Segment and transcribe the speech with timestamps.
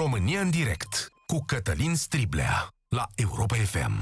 [0.00, 3.92] România în direct cu Cătălin Striblea la Europa FM.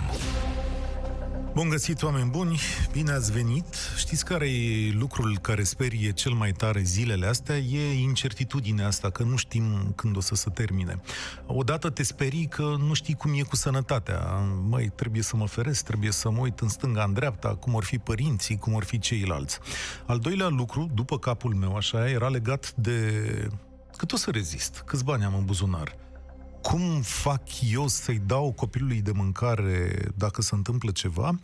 [1.54, 2.60] Bun găsit, oameni buni!
[2.92, 3.75] Bine ați venit!
[3.96, 7.57] Știți care e lucrul care sperie cel mai tare zilele astea?
[7.57, 11.01] E incertitudinea asta, că nu știm când o să se termine.
[11.46, 14.21] Odată te sperii că nu știi cum e cu sănătatea.
[14.69, 17.85] Măi, trebuie să mă feresc, trebuie să mă uit în stânga, în dreapta, cum or
[17.85, 19.59] fi părinții, cum or fi ceilalți.
[20.07, 23.23] Al doilea lucru, după capul meu, așa, era legat de
[23.97, 25.97] cât o să rezist, câți bani am în buzunar?
[26.62, 31.39] Cum fac eu să-i dau copilului de mâncare dacă se întâmplă ceva?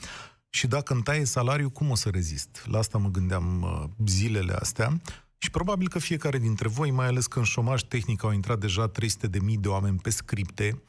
[0.50, 2.64] Și dacă îmi taie salariul, cum o să rezist?
[2.66, 5.00] La asta mă gândeam uh, zilele astea.
[5.38, 8.88] Și probabil că fiecare dintre voi, mai ales că în șomaj tehnic au intrat deja
[8.88, 10.82] 300 de mii de oameni pe scripte,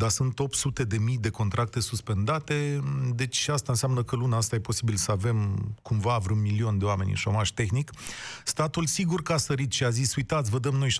[0.00, 2.80] dar sunt 800 de mii de contracte suspendate,
[3.14, 7.10] deci asta înseamnă că luna asta e posibil să avem cumva vreun milion de oameni
[7.10, 7.90] în șomaș tehnic.
[8.44, 10.96] Statul sigur că a sărit și a zis, uitați, vă dăm noi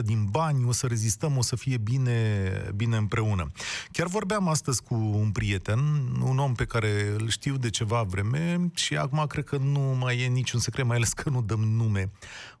[0.00, 3.50] 75% din bani, o să rezistăm, o să fie bine, bine împreună.
[3.92, 5.78] Chiar vorbeam astăzi cu un prieten,
[6.22, 10.20] un om pe care îl știu de ceva vreme și acum cred că nu mai
[10.20, 12.10] e niciun secret, mai ales că nu dăm nume.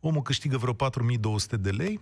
[0.00, 2.00] Omul câștigă vreo 4200 de lei,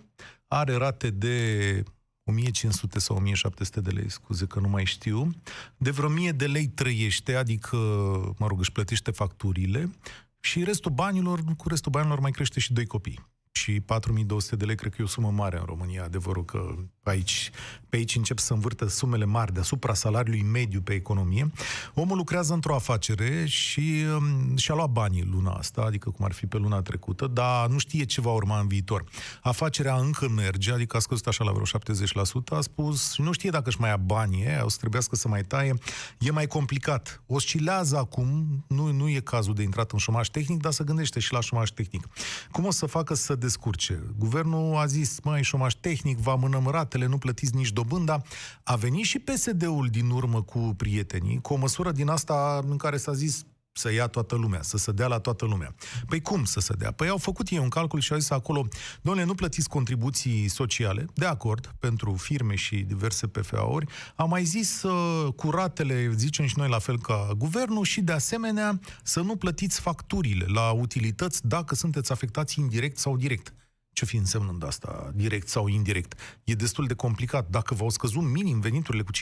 [0.48, 1.82] are rate de
[2.24, 5.30] 1500 sau 1700 de lei, scuze că nu mai știu,
[5.76, 7.76] de vreo 1000 de lei trăiește, adică,
[8.38, 9.90] mă rog, își plătește facturile
[10.40, 14.76] și restul banilor, cu restul banilor mai crește și doi copii și 4200 de lei
[14.76, 16.04] cred că e o sumă mare în România.
[16.04, 16.74] Adevărul că
[17.10, 17.50] aici,
[17.88, 21.50] pe aici încep să învârtă sumele mari deasupra salariului mediu pe economie.
[21.94, 26.46] Omul lucrează într-o afacere și um, și-a luat banii luna asta, adică cum ar fi
[26.46, 29.04] pe luna trecută, dar nu știe ce va urma în viitor.
[29.42, 33.68] Afacerea încă merge, adică a scăzut așa la vreo 70%, a spus nu știe dacă
[33.68, 35.74] își mai ia banii, o să trebuiască să mai taie.
[36.18, 37.22] E mai complicat.
[37.26, 41.32] Oscilează acum, nu, nu e cazul de intrat în șomaj tehnic, dar să gândește și
[41.32, 42.08] la șomaj tehnic.
[42.50, 44.02] Cum o să facă să descurce.
[44.18, 48.22] Guvernul a zis, mai șomaș tehnic, vă amânăm ratele, nu plătiți nici dobânda.
[48.62, 52.96] A venit și PSD-ul din urmă cu prietenii, cu o măsură din asta în care
[52.96, 53.44] s-a zis,
[53.76, 55.74] să ia toată lumea, să se dea la toată lumea.
[56.06, 56.90] Păi cum să se dea?
[56.90, 58.68] Păi au făcut ei un calcul și au zis acolo,
[59.02, 63.86] domnule, nu plătiți contribuții sociale, de acord, pentru firme și diverse PFA-uri.
[64.16, 68.80] Am mai zis uh, curatele, zicem și noi la fel ca guvernul, și de asemenea
[69.02, 73.54] să nu plătiți facturile la utilități dacă sunteți afectați indirect sau direct
[73.94, 76.18] ce fi însemnând asta, direct sau indirect.
[76.44, 77.50] E destul de complicat.
[77.50, 79.16] Dacă v-au scăzut minim veniturile cu 15%,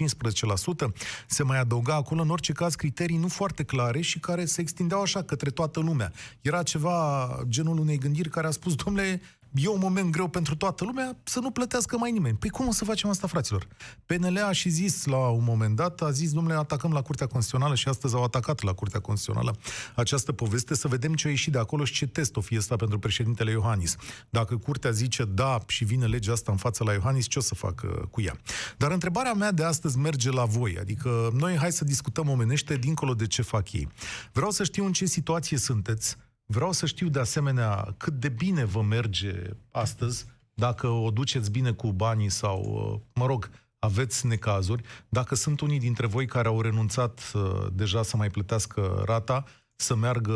[1.27, 5.03] se mai adăuga acolo, în orice caz, criterii nu foarte clare și care se extindeau
[5.03, 6.13] așa către toată lumea.
[6.41, 9.21] Era ceva genul unei gândiri care a spus, domnule,
[9.55, 12.37] e un moment greu pentru toată lumea să nu plătească mai nimeni.
[12.37, 13.67] Păi cum o să facem asta, fraților?
[14.07, 17.75] PNL a și zis la un moment dat, a zis, domnule, atacăm la Curtea Constituțională
[17.75, 19.57] și astăzi au atacat la Curtea Constituțională
[19.95, 22.77] această poveste, să vedem ce a ieșit de acolo și ce test o fi asta
[22.77, 23.97] pentru președintele Iohannis.
[24.31, 27.55] Dacă Curtea zice da și vine legea asta în față la Iohannis, ce o să
[27.55, 28.37] facă cu ea?
[28.77, 33.15] Dar întrebarea mea de astăzi merge la voi, adică noi hai să discutăm omenește dincolo
[33.15, 33.89] de ce fac ei.
[34.33, 36.17] Vreau să știu în ce situație sunteți,
[36.53, 39.33] Vreau să știu de asemenea cât de bine vă merge
[39.71, 45.61] astăzi, dacă o duceți bine cu banii sau, uh, mă rog, aveți necazuri, dacă sunt
[45.61, 49.45] unii dintre voi care au renunțat uh, deja să mai plătească rata,
[49.77, 50.33] să meargă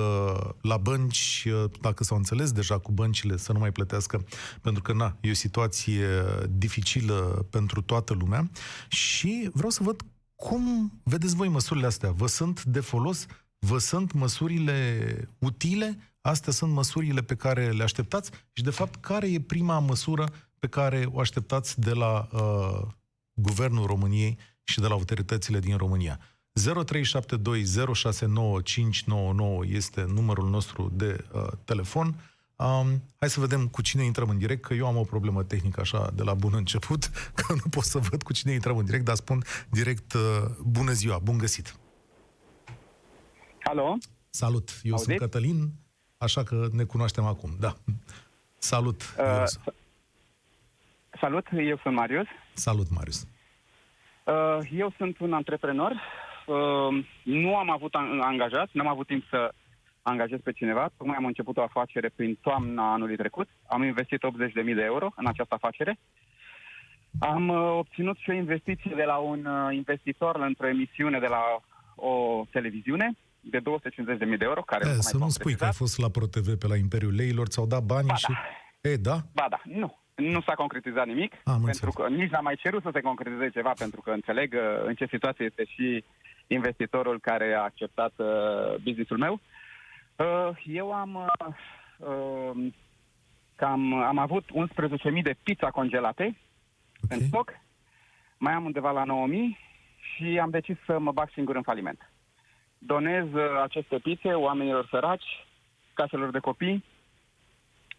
[0.62, 4.24] la bănci, uh, dacă s-au înțeles deja cu băncile, să nu mai plătească,
[4.60, 6.06] pentru că, na, e o situație
[6.50, 8.50] dificilă pentru toată lumea
[8.88, 10.02] și vreau să văd
[10.34, 12.10] cum vedeți voi măsurile astea.
[12.10, 13.26] Vă sunt de folos?
[13.58, 15.98] Vă sunt măsurile utile?
[16.20, 18.30] Astea sunt măsurile pe care le așteptați?
[18.52, 22.80] Și, de fapt, care e prima măsură pe care o așteptați de la uh,
[23.32, 26.20] Guvernul României și de la autoritățile din România?
[26.60, 26.60] 0372069599
[29.66, 32.06] este numărul nostru de uh, telefon.
[32.56, 35.80] Um, hai să vedem cu cine intrăm în direct, că eu am o problemă tehnică
[35.80, 39.04] așa de la bun început, că nu pot să văd cu cine intrăm în direct,
[39.04, 40.20] dar spun direct uh,
[40.62, 41.76] bună ziua, bun găsit!
[43.68, 43.96] Alo?
[44.30, 45.08] Salut, eu Auziți?
[45.10, 45.68] sunt Cătălin,
[46.18, 47.72] așa că ne cunoaștem acum, da.
[48.58, 49.44] Salut, uh,
[51.20, 52.26] Salut, eu sunt Marius.
[52.52, 53.26] Salut, Marius.
[54.24, 55.92] Uh, eu sunt un antreprenor.
[56.46, 59.52] Uh, nu am avut angajat, nu am avut timp să
[60.02, 60.90] angajez pe cineva.
[60.96, 63.48] Tocmai am început o afacere prin toamna anului trecut.
[63.66, 65.98] Am investit 80.000 de euro în această afacere.
[67.18, 71.42] Am uh, obținut și o investiție de la un uh, investitor într-o emisiune de la
[71.94, 73.16] o televiziune
[73.50, 73.64] de 250.000
[74.38, 74.62] de euro.
[74.62, 77.66] Care e, să nu spui că ai fost la ProTV pe la Imperiul Leilor, ți-au
[77.66, 78.32] dat banii ba, și...
[78.80, 78.90] Da.
[78.90, 79.16] E, da?
[79.32, 79.98] Ba da, nu.
[80.14, 81.94] Nu s-a concretizat nimic, Am pentru înțeles.
[81.94, 85.06] că nici n-am mai cerut să se concretizeze ceva, pentru că înțeleg uh, în ce
[85.06, 86.04] situație este și
[86.46, 88.26] investitorul care a acceptat uh,
[88.82, 89.40] businessul meu.
[90.16, 91.54] Uh, eu am uh,
[91.96, 92.72] uh,
[93.56, 94.44] cam, am avut
[95.16, 96.36] 11.000 de pizza congelate
[97.08, 97.52] în stoc,
[98.38, 99.58] mai am undeva la 9000
[100.14, 102.10] și am decis să mă bag singur în faliment.
[102.78, 105.46] Donez uh, aceste pizze oamenilor săraci,
[105.94, 106.84] caselor de copii.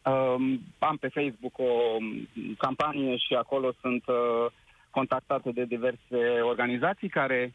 [0.05, 2.27] Um, am pe Facebook o um,
[2.57, 4.45] campanie și acolo sunt uh,
[4.89, 7.53] contactate de diverse organizații care,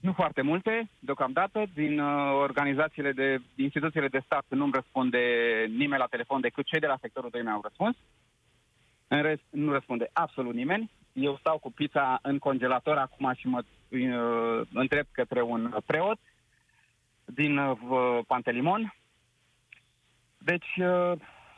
[0.00, 5.18] nu foarte multe, deocamdată, din uh, organizațiile de, instituțiile de stat nu-mi răspunde
[5.68, 7.96] nimeni la telefon decât cei de la sectorul 2 mi-au răspuns.
[9.08, 10.90] În rest, nu răspunde absolut nimeni.
[11.12, 16.18] Eu stau cu pizza în congelator acum și mă uh, întreb către un preot
[17.24, 18.94] din uh, Pantelimon.
[20.38, 21.12] Deci, uh,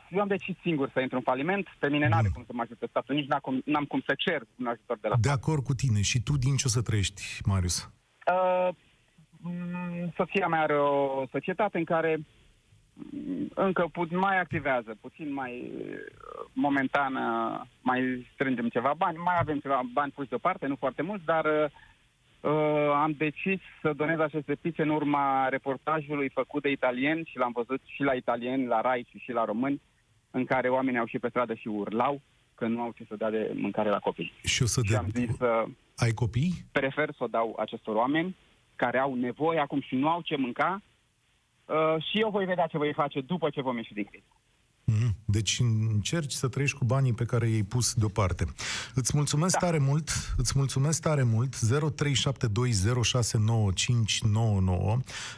[0.09, 1.67] eu am decis singur să intru în faliment.
[1.79, 4.41] Pe mine n-are cum să mă ajute statul, nici n-am cum, n-am cum să cer
[4.59, 6.01] un ajutor de la De acord cu tine.
[6.01, 7.91] Și tu din ce o să trăiești, Marius?
[8.33, 8.69] Uh,
[9.41, 12.17] mm, soția mea are o societate în care
[12.93, 15.95] mm, încă pu- mai activează, puțin mai uh,
[16.53, 21.25] momentan uh, mai strângem ceva bani, mai avem ceva bani puși deoparte, nu foarte mulți,
[21.25, 21.45] dar
[22.41, 27.37] uh, uh, am decis să donez aceste pizze în urma reportajului făcut de italieni și
[27.37, 29.81] l-am văzut și la italieni, la Rai și și la români,
[30.31, 32.21] în care oamenii au și pe stradă și urlau
[32.55, 34.33] că nu au ce să dea de mâncare la copii.
[34.43, 34.97] Și o să Și de...
[34.97, 35.63] am zis să
[35.97, 36.53] Ai copii?
[36.71, 38.35] prefer să o dau acestor oameni
[38.75, 40.81] care au nevoie acum și nu au ce mânca
[41.65, 44.25] uh, și eu voi vedea ce voi face după ce vom ieși din criză.
[45.37, 45.45] Mhm.
[45.45, 45.59] Deci
[45.93, 48.45] încerci să trăiești cu banii pe care i-ai pus deoparte.
[48.93, 49.59] Îți mulțumesc da.
[49.59, 51.59] tare mult, îți mulțumesc tare mult, 0372069599.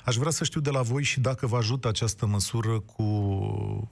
[0.05, 3.03] Aș vrea să știu de la voi și dacă vă ajută această măsură cu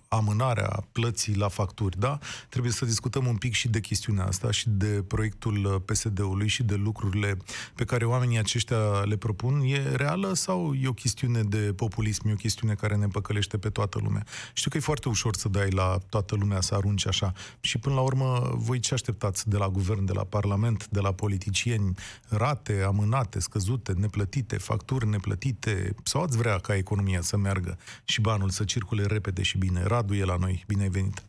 [0.08, 2.20] amânarea plății la facturi, da?
[2.50, 6.76] Trebuie să discutăm un pic și de chestiunea asta și de proiectul PSD-ului și de
[6.76, 7.38] lucrurile
[7.76, 9.62] pe care oamenii aceștia le propun.
[9.66, 13.70] E reală sau e o chestiune de populism, e o chestiune care ne păcălește pe
[13.70, 14.26] toată lumea?
[14.54, 17.32] Știu că e foarte ușor să dai la toată lumea să arunci așa.
[17.60, 21.12] Și până la urmă, voi ce așteptați de la guvern, de la parlament, de la
[21.12, 21.96] politicieni?
[22.30, 25.96] Rate amânate, scăzute, neplătite, facturi neplătite?
[26.04, 29.84] Sau ați vrea ca economia să meargă și banul să circule repede și bine?
[29.84, 30.64] Radu e la noi.
[30.68, 31.24] Bine ai venit!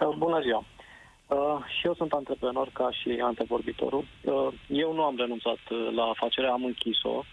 [0.00, 0.64] Uh, Bună ziua!
[1.28, 4.04] Uh, și eu sunt antreprenor ca și antevorbitorul.
[4.24, 7.24] Uh, eu nu am renunțat uh, la afacere, am închis-o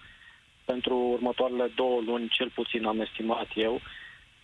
[0.65, 3.79] pentru următoarele două luni, cel puțin am estimat eu.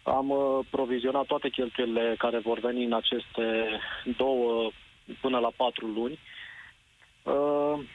[0.03, 3.79] Am uh, provizionat toate cheltuielile care vor veni în aceste
[4.17, 4.71] două
[5.21, 6.19] până la patru luni.
[7.23, 7.85] Uh,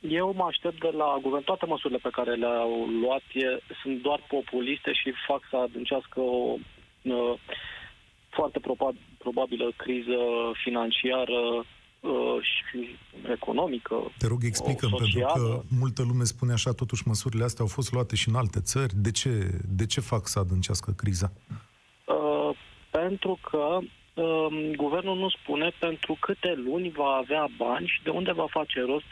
[0.00, 4.20] eu mă aștept de la guvern, toate măsurile pe care le-au luat e, sunt doar
[4.28, 6.56] populiste și fac să adâncească o
[7.02, 7.34] uh,
[8.28, 10.18] foarte proba- probabilă criză
[10.62, 11.64] financiară uh,
[12.40, 12.96] și
[13.30, 13.94] economică.
[14.18, 15.64] Te rog, explică o pentru că socială.
[15.80, 18.94] multă lume spune așa, totuși măsurile astea au fost luate și în alte țări.
[18.96, 21.32] De ce, de ce fac să adâncească criza?
[22.04, 22.56] Uh,
[22.90, 23.78] pentru că
[24.22, 28.80] um, guvernul nu spune pentru câte luni va avea bani și de unde va face
[28.80, 29.06] rost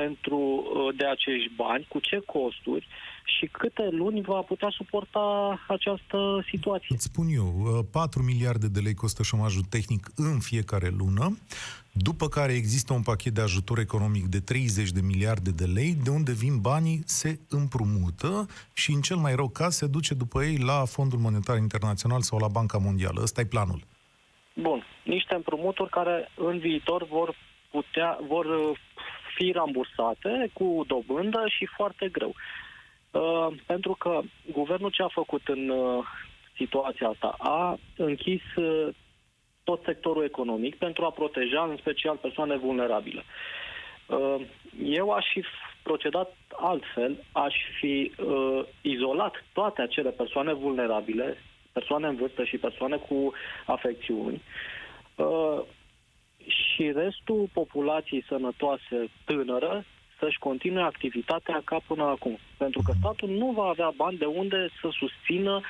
[0.00, 2.86] pentru uh, de acești bani, cu ce costuri
[3.24, 5.26] și câte luni va putea suporta
[5.68, 6.94] această situație.
[6.94, 11.36] Îți spun eu, uh, 4 miliarde de lei costă șomajul tehnic în fiecare lună,
[11.92, 16.10] după care există un pachet de ajutor economic de 30 de miliarde de lei, de
[16.10, 20.58] unde vin banii, se împrumută și în cel mai rău caz se duce după ei
[20.58, 23.20] la Fondul Monetar Internațional sau la Banca Mondială.
[23.22, 23.80] Ăsta e planul.
[24.54, 27.34] Bun, niște împrumuturi care în viitor vor
[27.70, 28.78] putea, vor uh,
[29.34, 32.34] fi rambursate cu dobândă și foarte greu.
[33.10, 34.20] Uh, pentru că
[34.52, 36.04] guvernul ce a făcut în uh,
[36.56, 37.34] situația asta?
[37.38, 38.88] A închis uh,
[39.64, 43.24] tot sectorul economic pentru a proteja în special persoane vulnerabile.
[44.06, 44.40] Uh,
[44.84, 45.44] eu aș fi
[45.82, 51.36] procedat altfel, aș fi uh, izolat toate acele persoane vulnerabile,
[51.72, 53.32] persoane în vârstă și persoane cu
[53.66, 54.42] afecțiuni,
[55.16, 55.60] uh,
[56.46, 59.84] și restul populației sănătoase tânără
[60.18, 62.38] să-și continue activitatea ca până acum.
[62.56, 65.60] Pentru că statul nu va avea bani de unde să susțină,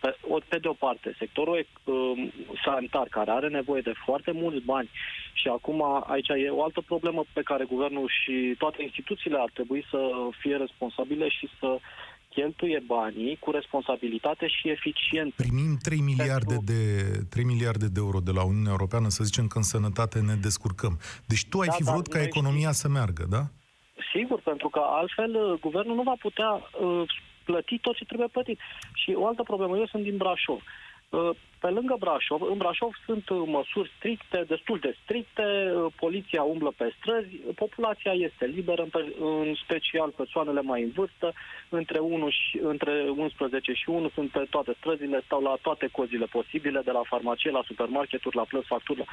[0.00, 2.32] pe, o- pe de o parte, sectorul um,
[2.64, 4.90] sanitar, care are nevoie de foarte mulți bani
[5.32, 9.84] și acum aici e o altă problemă pe care guvernul și toate instituțiile ar trebui
[9.90, 10.10] să
[10.40, 11.78] fie responsabile și să
[12.34, 15.32] cheltuie banii cu responsabilitate și eficient.
[15.34, 16.80] Primim 3 miliarde, de,
[17.30, 20.98] 3 miliarde de euro de la Uniunea Europeană, să zicem că în sănătate ne descurcăm.
[21.26, 23.42] Deci tu ai Da, fi dar vrut ca noi economia să meargă, da?
[24.14, 27.02] Sigur, pentru că altfel uh, guvernul nu va putea uh,
[27.44, 28.58] plăti tot ce trebuie plătit.
[28.94, 30.56] Și o altă problemă, eu sunt din Brașov.
[30.56, 30.62] Uh,
[31.64, 35.42] pe lângă Brașov, în Brașov sunt uh, măsuri stricte, destul de stricte,
[35.74, 40.90] uh, poliția umblă pe străzi, populația este liberă, în, pe- în special persoanele mai în
[40.94, 41.32] vârstă,
[41.68, 46.24] între, 1 și, între 11 și 1 sunt pe toate străzile, stau la toate cozile
[46.24, 48.98] posibile, de la farmacie, la supermarketuri, la plăți facturi.
[48.98, 49.12] la-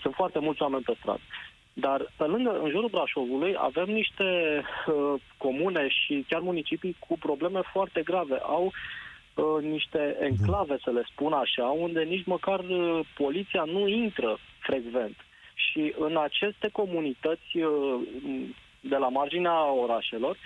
[0.00, 1.20] Sunt foarte mulți oameni pe stradă.
[1.72, 4.24] Dar pe lângă, în jurul Brașovului, avem niște
[4.86, 8.36] uh, comune și chiar municipii cu probleme foarte grave.
[8.42, 8.72] Au uh,
[9.60, 15.16] niște enclave, să le spun așa, unde nici măcar uh, poliția nu intră frecvent.
[15.54, 18.00] Și în aceste comunități uh,
[18.80, 20.36] de la marginea orașelor,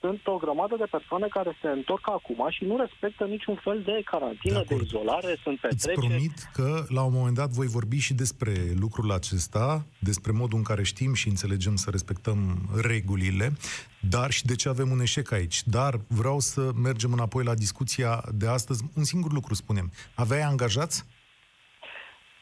[0.00, 4.02] sunt o grămadă de persoane care se întorc acum și nu respectă niciun fel de
[4.04, 5.96] carantină, de, de izolare, sunt petreceri.
[5.96, 10.58] Îți promit că la un moment dat voi vorbi și despre lucrul acesta, despre modul
[10.58, 12.38] în care știm și înțelegem să respectăm
[12.82, 13.52] regulile,
[14.00, 15.62] dar și de ce avem un eșec aici.
[15.66, 18.84] Dar vreau să mergem înapoi la discuția de astăzi.
[18.96, 19.90] Un singur lucru spunem.
[20.14, 21.04] Aveai angajați?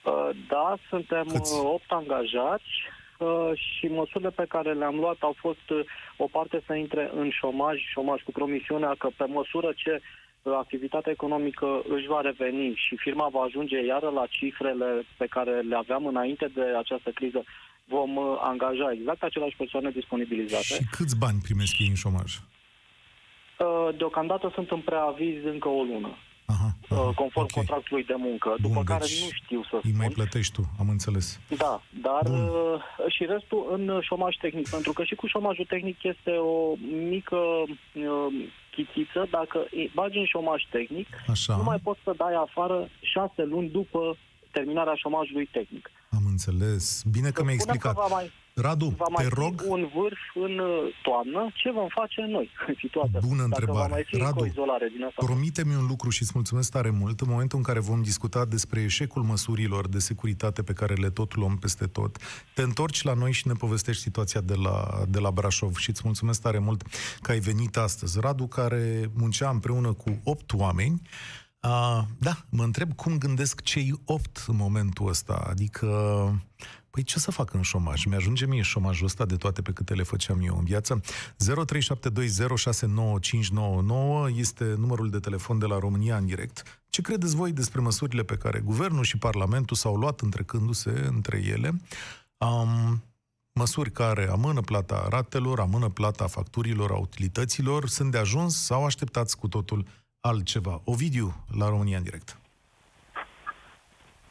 [0.04, 1.54] Uh, da, suntem Câți?
[1.54, 3.03] 8 angajați uh,
[3.54, 5.80] și măsurile pe care le-am luat au fost uh,
[6.16, 10.00] o parte să intre în șomaj, șomaj cu promisiunea că pe măsură ce
[10.52, 15.76] activitatea economică își va reveni și firma va ajunge iară la cifrele pe care le
[15.76, 17.44] aveam înainte de această criză,
[17.84, 20.62] vom angaja exact aceleași persoane disponibilizate.
[20.62, 22.32] Și câți bani primesc ei în șomaj?
[23.96, 26.16] Deocamdată sunt în preaviz încă o lună.
[26.46, 27.64] Aha, aha, conform okay.
[27.64, 29.96] contractului de muncă, după Bun, care deci nu știu să Îi spun.
[29.96, 31.40] mai plătești tu, am înțeles.
[31.58, 32.40] Da, dar Bun.
[32.40, 36.74] uh, și restul în șomaj tehnic, pentru că și cu șomajul tehnic este o
[37.08, 42.34] mică uh, chitiță, dacă îi bagi în șomaj tehnic, Așa, nu mai poți să dai
[42.34, 44.16] afară șase luni după
[44.50, 45.90] terminarea șomajului tehnic.
[46.10, 47.02] am înțeles.
[47.10, 47.94] Bine că Să mi-ai spunem explicat.
[47.94, 51.70] Că va mai, Radu, va mai te fi rog, un vârf în uh, toamnă, ce
[51.70, 53.58] vom face noi în situația Bună asta?
[53.58, 53.92] Dacă va întrebare.
[53.92, 55.24] mai fi încă o Radu, izolare din asta.
[55.24, 58.80] Promite-mi un lucru și îți mulțumesc tare mult în momentul în care vom discuta despre
[58.82, 62.16] eșecul măsurilor de securitate pe care le tot luăm peste tot.
[62.54, 66.02] Te întorci la noi și ne povestești situația de la, de la Brașov și îți
[66.04, 66.82] mulțumesc tare mult
[67.20, 68.20] că ai venit astăzi.
[68.20, 71.02] Radu, care muncea împreună cu opt oameni,
[71.64, 75.46] Uh, da, mă întreb cum gândesc cei opt în momentul ăsta.
[75.50, 75.88] Adică,
[76.94, 78.04] păi ce să fac în șomaj?
[78.04, 81.00] Mi-ajunge mie șomajul ăsta de toate pe câte le făceam eu în viață?
[81.00, 81.04] 0372069599
[84.34, 86.82] este numărul de telefon de la România în direct.
[86.88, 91.80] Ce credeți voi despre măsurile pe care guvernul și Parlamentul s-au luat întrecându-se între ele?
[92.36, 93.02] Um,
[93.52, 99.38] măsuri care amână plata ratelor, amână plata facturilor, a utilităților, sunt de ajuns sau așteptați
[99.38, 99.86] cu totul
[100.20, 100.80] altceva?
[100.84, 102.38] Ovidiu, la România în direct.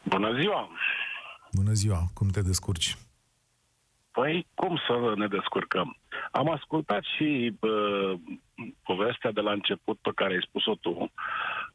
[0.02, 0.68] Bună ziua!
[1.54, 2.96] Bună ziua, cum te descurci?
[4.10, 5.96] Păi, cum să ne descurcăm?
[6.30, 8.12] Am ascultat și uh,
[8.82, 11.12] povestea de la început pe care ai spus-o tu,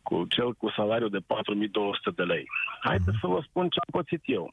[0.02, 2.46] cu cel cu salariu de 4200 de lei.
[2.82, 4.50] Haideți să vă spun ce am pățit eu.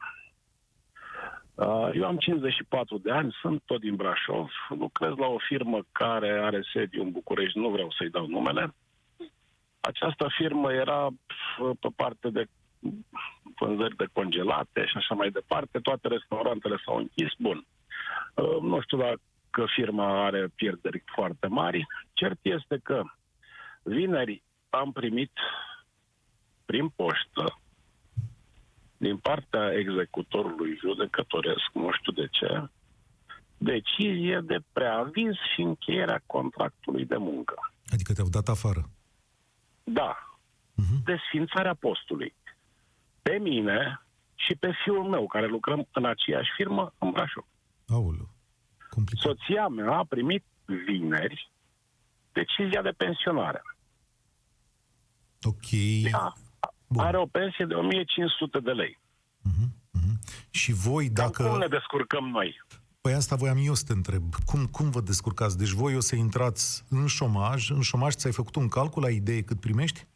[1.54, 6.30] Uh, eu am 54 de ani, sunt tot din Brașov, lucrez la o firmă care
[6.30, 8.74] are sediu în București, nu vreau să-i dau numele.
[9.80, 12.46] Această firmă era uh, pe parte de
[13.58, 15.78] vânzări de congelate și așa mai departe.
[15.78, 17.28] Toate restaurantele s-au închis.
[17.38, 17.66] Bun.
[18.34, 19.20] Uh, Nu știu dacă
[19.74, 21.86] firma are pierderi foarte mari.
[22.12, 23.02] Cert este că
[23.82, 25.32] vineri am primit
[26.64, 27.58] prin poștă
[28.96, 32.68] din partea executorului judecătoresc, nu știu de ce,
[33.58, 37.54] decizie de preaviz și încheierea contractului de muncă.
[37.86, 38.90] Adică te-au dat afară.
[39.84, 40.20] Da,
[40.82, 41.02] Uh-huh.
[41.04, 42.34] desfințarea postului.
[43.26, 47.44] Pe mine și pe fiul meu, care lucrăm în aceeași firmă în Brașov.
[47.88, 48.28] Aoleu,
[48.90, 49.22] complicat.
[49.22, 50.44] Soția mea a primit
[50.86, 51.52] vineri
[52.32, 53.62] decizia de pensionare.
[55.42, 55.70] Ok.
[56.02, 56.32] Ea
[56.86, 57.04] Bun.
[57.04, 58.98] are o pensie de 1500 de lei.
[60.50, 61.42] Și voi, Dacă...
[61.42, 61.76] Cum ne dacă...
[61.76, 62.62] descurcăm noi?
[63.00, 64.34] Păi asta voiam eu să te întreb.
[64.44, 65.58] Cum, cum vă descurcați?
[65.58, 67.70] Deci voi o să intrați în șomaj.
[67.70, 70.06] În șomaj ți-ai făcut un calcul la idee cât primești?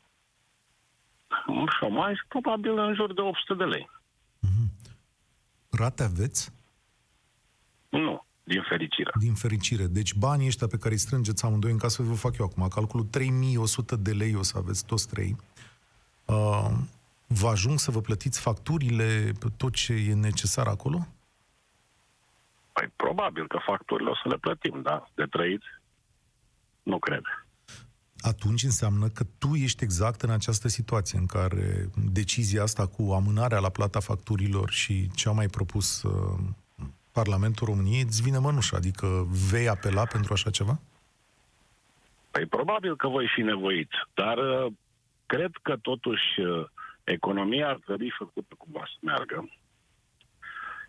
[1.46, 3.88] În șomaj, probabil în jur de 800 de lei.
[5.70, 6.52] Rate aveți?
[7.88, 9.10] Nu, din fericire.
[9.18, 9.86] Din fericire.
[9.86, 13.06] Deci banii ăștia pe care îi strângeți amândoi în casă, vă fac eu acum calculul
[13.06, 15.36] 3100 de lei o să aveți toți trei.
[16.24, 16.70] Uh,
[17.26, 21.06] vă ajung să vă plătiți facturile, tot ce e necesar acolo?
[22.72, 25.08] Păi probabil că facturile o să le plătim, da?
[25.14, 25.62] De trăit?
[26.82, 27.22] Nu cred.
[28.20, 33.58] Atunci înseamnă că tu ești exact în această situație în care decizia asta cu amânarea
[33.58, 36.38] la plata facturilor și ce a mai propus uh,
[37.12, 40.80] Parlamentul României îți vine mănușa, adică vei apela pentru așa ceva?
[42.30, 44.72] Păi probabil că voi fi nevoit, dar uh,
[45.26, 46.66] cred că totuși uh,
[47.04, 49.50] economia ar trebui făcută cumva să meargă.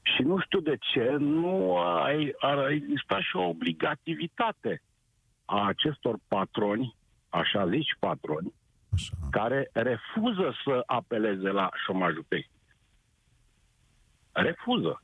[0.02, 4.82] Și nu știu de ce nu ai, ar exista și o obligativitate
[5.46, 6.96] a acestor patroni,
[7.32, 8.54] așa zici patroni,
[8.94, 9.14] Așa.
[9.32, 12.50] care refuză să apeleze la șomajul tehnic.
[14.32, 15.04] Refuză.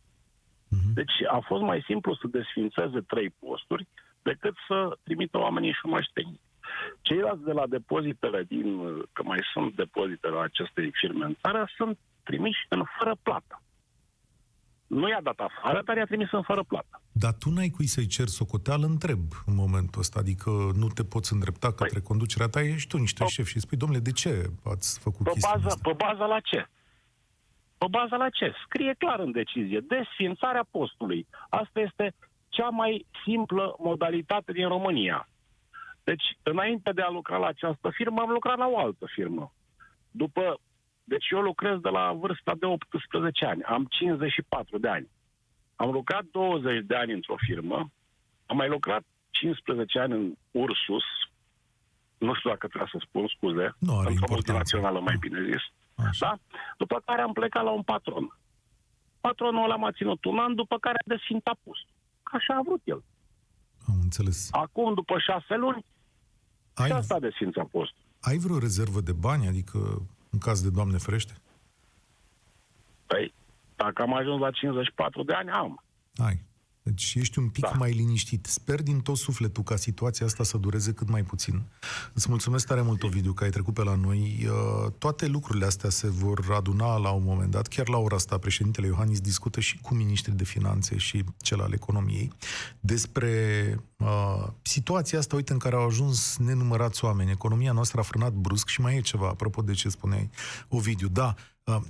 [0.67, 0.93] Mhm.
[0.93, 3.87] Deci a fost mai simplu să desfințeze trei posturi
[4.21, 6.41] decât să trimită oamenii în șumaș tehnic.
[7.01, 8.65] Ceilalți de la depozitele din,
[9.13, 13.61] că mai sunt depozitele la acestei firme în țară, sunt trimiși în fără plată.
[14.87, 17.01] Nu i-a dat afară, dar i-a trimis în fără plată.
[17.11, 20.19] Dar tu n-ai cui să-i ceri socoteală, întreb în momentul ăsta.
[20.19, 23.59] Adică nu te poți îndrepta către Păi- conducerea ta, ești tu niște Pe- șef și
[23.59, 25.89] spui, domnule, de ce ați făcut Pe chestia bază, asta?
[25.89, 26.67] pe bază la ce?
[27.77, 28.53] Pe bază la ce?
[28.65, 29.79] Scrie clar în decizie.
[29.79, 31.27] Desfințarea postului.
[31.49, 32.13] Asta este
[32.49, 35.29] cea mai simplă modalitate din România.
[36.03, 39.53] Deci, înainte de a lucra la această firmă, am lucrat la o altă firmă.
[40.11, 40.59] După,
[41.07, 43.63] deci eu lucrez de la vârsta de 18 ani.
[43.63, 45.07] Am 54 de ani.
[45.75, 47.91] Am lucrat 20 de ani într-o firmă.
[48.45, 51.03] Am mai lucrat 15 ani în Ursus.
[52.17, 53.75] Nu știu dacă trebuie să spun, scuze.
[53.79, 54.33] Nu are într-o importanță.
[54.33, 55.61] multinațională, mai bine zis.
[56.07, 56.25] Așa.
[56.27, 56.59] Da?
[56.77, 58.37] După care am plecat la un patron.
[59.19, 61.93] Patronul ăla m-a ținut un an, după care a desfințat postul.
[62.23, 63.03] Așa a vrut el.
[63.87, 64.47] Am înțeles.
[64.51, 65.85] Acum, după șase luni,
[66.73, 68.01] Ai, și asta a desfințat postul.
[68.21, 69.47] ai vreo rezervă de bani?
[69.47, 69.79] Adică,
[70.37, 71.33] în caz de Doamne ferește?
[73.07, 73.33] Păi,
[73.75, 75.83] dacă am ajuns la 54 de ani, am.
[76.15, 76.39] Ai.
[76.87, 77.71] Deci ești un pic Da.
[77.77, 78.45] mai liniștit.
[78.45, 81.61] Sper din tot sufletul ca situația asta să dureze cât mai puțin.
[82.13, 84.47] Îți mulțumesc tare mult, Ovidiu, că ai trecut pe la noi.
[84.49, 87.67] Uh, Toate lucrurile astea se vor aduna la un moment dat.
[87.67, 91.73] Chiar la ora asta, președintele Iohannis discută și cu ministrii de finanțe și cel al
[91.73, 92.31] economiei
[92.79, 93.29] despre
[93.97, 97.31] uh, situația asta, uite, în care au ajuns nenumărați oameni.
[97.31, 100.29] Economia noastră a frânat brusc și mai e ceva, apropo de ce spuneai,
[100.69, 101.07] Ovidiu.
[101.07, 101.43] Da, Uh,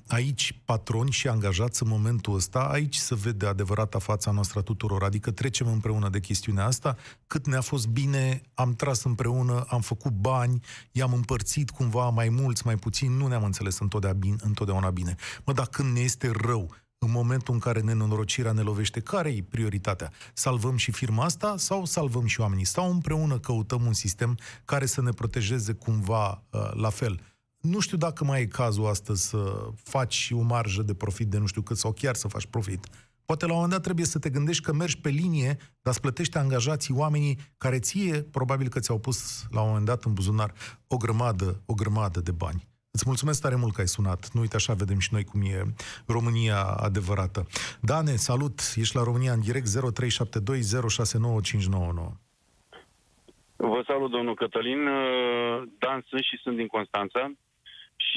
[0.08, 5.04] Aici, patroni și angajați în momentul ăsta, aici se vede adevărata fața noastră a tuturor.
[5.04, 6.96] Adică trecem împreună de chestiunea asta,
[7.28, 10.60] cât ne-a fost bine, am tras împreună, am făcut bani,
[10.92, 14.36] i-am împărțit cumva mai mulți, mai puțin, nu ne-am înțeles întotdeauna bine.
[14.44, 15.16] Întotdeauna bine.
[15.46, 19.44] Mă, dar când ne este rău, în momentul în care nenorocirea ne lovește, care e
[19.44, 20.12] prioritatea?
[20.34, 22.66] Salvăm și firma asta sau salvăm și oamenii?
[22.66, 27.22] Sau împreună căutăm un sistem care să ne protejeze cumva uh, la fel?
[27.72, 31.46] Nu știu dacă mai e cazul astăzi să faci o marjă de profit de nu
[31.46, 32.86] știu cât sau chiar să faci profit.
[33.26, 36.02] Poate la un moment dat trebuie să te gândești că mergi pe linie, dar îți
[36.02, 40.54] plătești angajații oamenii care ție probabil că ți-au pus la un moment dat în buzunar
[40.88, 42.68] o grămadă, o grămadă de bani.
[42.92, 44.30] Îți mulțumesc tare mult că ai sunat.
[44.34, 45.74] Nu uite așa vedem și noi cum e
[46.08, 47.46] România adevărată.
[47.82, 48.60] Dane, salut!
[48.76, 49.72] Ești la România în direct 0372069599.
[53.56, 54.88] Vă salut, domnul Cătălin.
[54.88, 57.32] Uh, Dan, sunt și sunt din Constanța.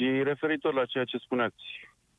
[0.01, 1.63] Și referitor la ceea ce spuneați,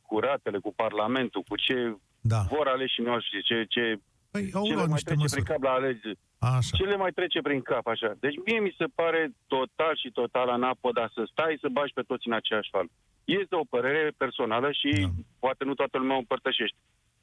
[0.03, 2.41] cu ratele, cu Parlamentul, cu ce Da.
[2.51, 3.97] vor aleșii noștri, ce, ce,
[4.31, 5.43] Păi au ce le luat mai niște trece măsuri.
[5.43, 6.77] prin cap la alegeri, Așa.
[6.77, 8.15] ce le mai trece prin cap, așa.
[8.21, 12.03] Deci mie mi se pare total și total anapă, dar să stai să bagi pe
[12.03, 12.87] toți în aceeași fal.
[13.25, 15.09] Este o părere personală și Da.
[15.39, 16.77] poate nu toată lumea o împărtășește.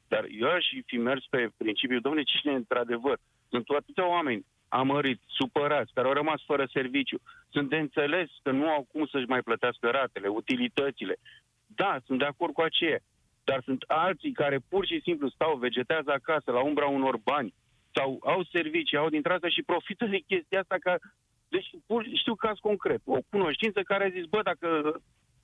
[0.08, 3.18] Dar eu aș fi mers pe principiul, domnule, cine într-adevăr?
[3.50, 7.18] Sunt atâția oameni amăriți, supărați, care au rămas fără serviciu.
[7.48, 11.16] Sunt de înțeles că nu au cum să-și mai plătească ratele, utilitățile.
[11.66, 12.98] Da, sunt de acord cu aceea.
[13.44, 17.54] Dar sunt alții care pur și simplu stau, vegetează acasă, la umbra unor bani,
[17.94, 20.96] sau au servicii, au dintre asta și profită de chestia asta ca...
[21.48, 23.00] Deci, pur, știu caz concret.
[23.04, 24.68] O cunoștință care a zis, bă, dacă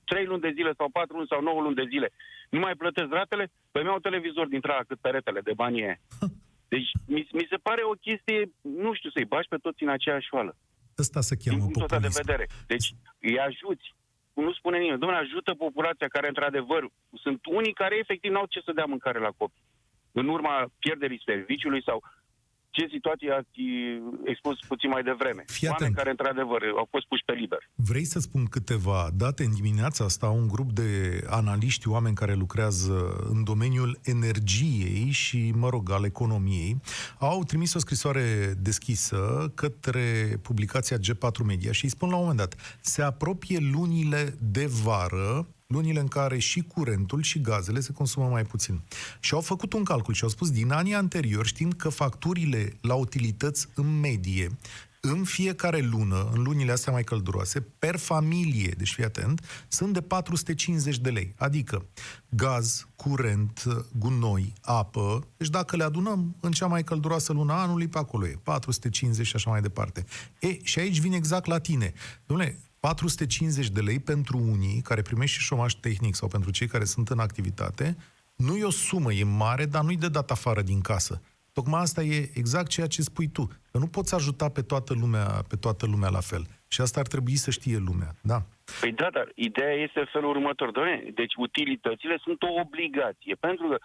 [0.05, 2.11] trei luni de zile sau patru luni sau nouă luni de zile
[2.49, 5.99] nu mai plătesc ratele, păi mi-au televizor dintre ala cât peretele de bani e.
[6.67, 10.27] Deci mi, mi se pare o chestie, nu știu, să-i bagi pe toți în aceeași
[10.31, 10.55] oală.
[10.97, 12.25] Ăsta se Din cheamă punctul ăsta de populism.
[12.25, 12.45] vedere.
[12.67, 12.87] Deci
[13.19, 13.95] îi ajuți.
[14.33, 14.99] Nu spune nimeni.
[14.99, 16.89] Domnule, ajută populația care, într-adevăr,
[17.23, 19.63] sunt unii care efectiv n-au ce să dea mâncare la copii.
[20.11, 22.03] În urma pierderii serviciului sau
[22.77, 23.59] ce situație ați
[24.23, 25.43] expus puțin mai devreme.
[25.47, 25.95] Fii Oameni atent.
[25.95, 27.61] care, într-adevăr, au fost puși pe liber.
[27.75, 29.43] Vrei să spun câteva date?
[29.43, 30.89] În dimineața asta un grup de
[31.29, 32.97] analiști, oameni care lucrează
[33.29, 36.81] în domeniul energiei și, mă rog, al economiei,
[37.19, 42.39] au trimis o scrisoare deschisă către publicația G4 Media și îi spun la un moment
[42.39, 48.27] dat, se apropie lunile de vară lunile în care și curentul și gazele se consumă
[48.27, 48.81] mai puțin.
[49.19, 52.93] Și au făcut un calcul și au spus din anii anteriori, știind că facturile la
[52.93, 54.57] utilități în medie
[55.01, 60.01] în fiecare lună, în lunile astea mai călduroase, per familie, deci fii atent, sunt de
[60.01, 61.33] 450 de lei.
[61.37, 61.85] Adică
[62.29, 63.63] gaz, curent,
[63.97, 65.27] gunoi, apă.
[65.37, 69.25] Deci dacă le adunăm în cea mai călduroasă lună a anului, pe acolo e 450
[69.25, 70.05] și așa mai departe.
[70.39, 71.93] E, și aici vine exact la tine.
[72.25, 76.83] Dom'le, 450 de lei pentru unii care primești și șomaș tehnic sau pentru cei care
[76.83, 77.97] sunt în activitate,
[78.35, 81.21] nu e o sumă, e mare, dar nu-i de dat afară din casă.
[81.53, 83.43] Tocmai asta e exact ceea ce spui tu.
[83.71, 86.43] Că nu poți ajuta pe toată lumea, pe toată lumea la fel.
[86.67, 88.39] Și asta ar trebui să știe lumea, da.
[88.81, 90.71] Păi da, dar ideea este felul următor.
[90.71, 93.35] Doamne, deci utilitățile sunt o obligație.
[93.39, 93.77] Pentru că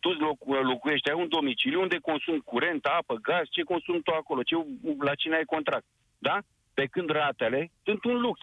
[0.00, 4.42] tu locu- locuiești, ai un domiciliu unde consumi curent, apă, gaz, ce consumi tu acolo,
[4.42, 4.54] ce,
[4.98, 5.86] la cine ai contract,
[6.18, 6.38] da?
[6.78, 8.40] Pe când ratele sunt un lux.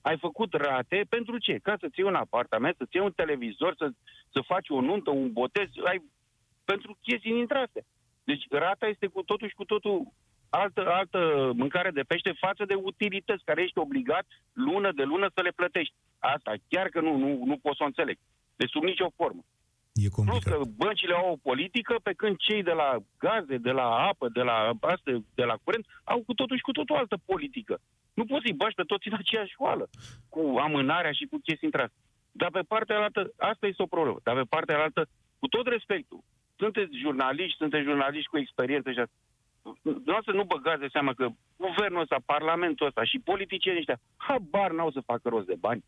[0.00, 1.58] Ai făcut rate pentru ce?
[1.62, 3.90] Ca să-ți iei un apartament, să-ți iei un televizor, să,
[4.32, 5.98] să faci o nuntă, un botez, ai
[6.64, 7.82] pentru chestii dintre astea.
[8.24, 10.12] Deci rata este cu totul și cu totul
[10.50, 15.40] altă, altă mâncare de pește față de utilități care ești obligat lună de lună să
[15.42, 15.94] le plătești.
[16.18, 18.18] Asta chiar că nu, nu, nu pot să o înțeleg.
[18.56, 19.42] Deci sub nicio formă.
[19.92, 20.58] E Plus complicat.
[20.58, 24.42] că băncile au o politică, pe când cei de la gaze, de la apă, de
[24.42, 27.80] la astea, de la curent, au cu totul și cu totul altă politică.
[28.14, 29.88] Nu poți să-i bași pe toți în aceeași școală,
[30.28, 32.00] cu amânarea și cu chestii între astea.
[32.32, 34.18] Dar pe partea altă, asta este o problemă.
[34.22, 36.20] Dar pe partea altă, cu tot respectul,
[36.56, 39.14] sunteți jurnaliști, sunteți jurnaliști cu experiență și asta.
[39.82, 44.90] Dumneavoastră nu băgați de seama că guvernul ăsta, parlamentul ăsta și politicienii ăștia habar n-au
[44.90, 45.84] să facă rost de bani.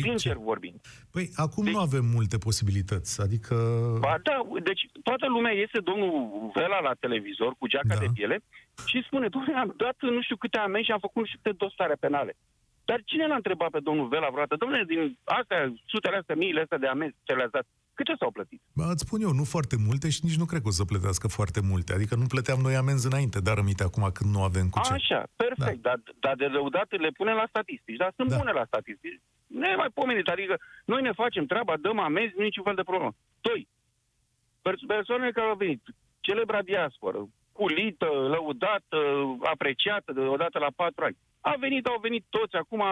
[0.00, 0.04] Mm.
[0.04, 0.38] Păi, Sincer ce?
[0.50, 0.78] vorbind.
[1.10, 3.54] păi acum Deci- nu avem multe posibilități, adică...
[4.00, 8.00] Ba da, deci toată lumea este domnul Vela la televizor cu geaca Da.
[8.04, 8.38] de piele
[8.86, 11.56] și spune, domnule, am dat nu știu câte amenzi și am făcut nu știu câte
[11.64, 12.32] dosare penale.
[12.84, 14.56] Dar cine l-a întrebat pe domnul Vela vreodată?
[14.56, 17.66] Domnule, din astea, sutele astea, miile astea de amenzi ce le-ați dat,
[17.98, 18.60] câte s-au plătit?
[18.78, 21.26] Bă, Îți spun eu, nu foarte multe și nici nu cred că o să plătească
[21.38, 21.90] foarte multe.
[21.96, 24.92] Adică nu plăteam noi amenzi înainte, dar rămite acum când nu avem cu ce.
[24.92, 28.36] Așa, perfect, dar, dar de răudat le punem la statistici, dar sunt Da.
[28.36, 29.20] bune la statistici.
[29.46, 33.12] Ne mai pomenit, adică noi ne facem treaba, dăm amenzi, nu niciun fel de problemă.
[33.40, 33.68] Doi,
[34.62, 35.82] pers- persoanele care au venit,
[36.20, 37.20] celebra diasporă,
[37.52, 38.98] culită, lăudată,
[39.52, 41.16] apreciată de odată la patru ani.
[41.40, 42.82] A venit, au venit toți acum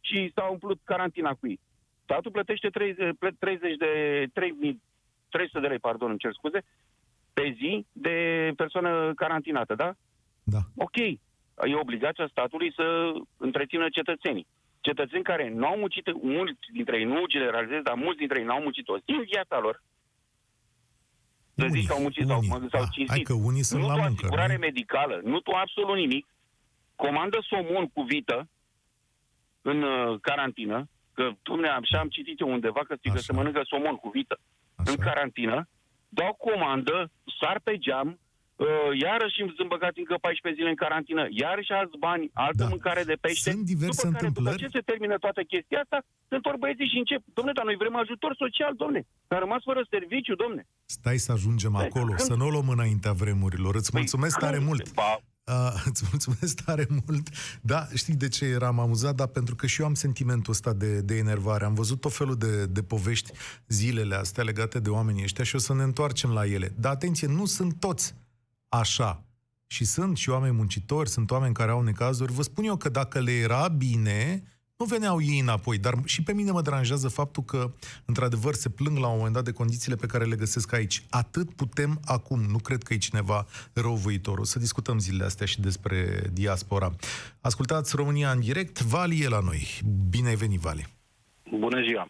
[0.00, 1.60] și s-a umplut carantina cu ei.
[2.02, 4.80] Statul plătește 30, plă- 30 de 3.000
[5.28, 6.60] 300 de lei, pardon, îmi cer scuze,
[7.32, 8.16] pe zi de
[8.56, 9.94] persoană carantinată, da?
[10.42, 10.58] Da.
[10.76, 14.46] Ok, e obligația statului să întrețină cetățenii.
[14.80, 18.52] Cetățeni care nu au muncit, mulți dintre ei, nu generalizez, dar mulți dintre ei nu
[18.52, 19.82] au muncit o zi în viața lor.
[21.56, 22.48] Să zic că au muncit sau, unii.
[22.48, 23.08] sau Da, cinstit.
[23.08, 24.14] Hai că unii sunt nu la tu muncă.
[24.20, 24.58] asigurare nu?
[24.58, 26.26] medicală, nu tu absolut nimic.
[26.96, 28.48] Comandă somon cu vită
[29.62, 33.18] în uh, carantină, că dumne, așa am citit eu undeva că, că Așa.
[33.18, 34.36] se mănâncă somon cu vită
[34.76, 35.02] în Așa.
[35.10, 35.68] carantină,
[36.08, 38.08] dau comandă, sar pe geam,
[38.56, 38.66] uh,
[39.04, 42.68] iarăși sunt băgați încă 14 zile în carantină, iarăși alți bani, altă Da.
[42.68, 43.50] mâncare de pește.
[43.50, 44.56] Sunt diverse după care, întâmplări.
[44.56, 45.98] după ce se termină toată chestia asta,
[46.28, 47.22] se întorc băieții și încep.
[47.38, 49.00] Domne, dar noi vrem ajutor social, domne.
[49.30, 50.62] Dar rămas fără serviciu, domne.
[50.84, 53.74] Stai să ajungem Păi, acolo, când- să nu o luăm înaintea vremurilor.
[53.74, 54.94] Îți Păi, mulțumesc tare când- mult.
[54.94, 55.10] Ba,
[55.44, 57.28] Uh, îți mulțumesc tare mult.
[57.60, 59.14] Da, știi de ce eram amuzat?
[59.14, 61.64] Da, pentru că și eu am sentimentul ăsta de, de enervare.
[61.64, 63.32] Am văzut tot felul de, de povești
[63.68, 66.72] zilele astea legate de oamenii ăștia și o să ne întoarcem la ele.
[66.76, 68.14] Dar atenție, nu sunt toți
[68.68, 69.24] așa.
[69.66, 72.32] Și sunt și oameni muncitori, sunt oameni care au necazuri.
[72.32, 74.42] Vă spun eu că dacă le era bine,
[74.82, 75.78] nu veneau ei înapoi.
[75.78, 77.60] Dar și pe mine mă deranjează faptul că,
[78.04, 81.02] într-adevăr, se plâng la un moment dat de condițiile pe care le găsesc aici.
[81.10, 82.40] Atât putem acum.
[82.54, 84.38] Nu cred că e cineva răuvoitor.
[84.38, 85.96] O să discutăm zilele astea și despre
[86.32, 86.88] diaspora.
[87.40, 88.76] Ascultați România în direct.
[88.80, 89.60] Vali e la noi.
[90.10, 90.86] Bine ai venit, Vali.
[91.58, 92.08] Bună ziua!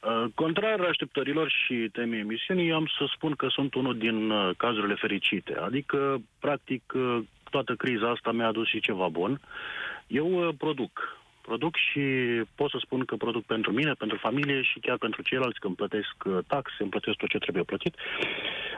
[0.00, 4.94] Uh, Contrar așteptărilor și temei emisiunii, am să spun că sunt unul din uh, cazurile
[4.94, 5.54] fericite.
[5.54, 7.18] Adică, practic, uh,
[7.50, 9.40] toată criza asta mi-a adus și ceva bun.
[10.06, 11.21] Eu uh, produc.
[11.42, 12.00] Produc și
[12.54, 16.14] pot să spun că produc pentru mine, pentru familie și chiar pentru ceilalți când plătesc
[16.24, 17.94] uh, taxe, îmi plătesc tot ce trebuie plătit.